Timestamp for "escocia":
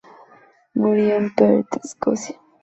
1.83-2.39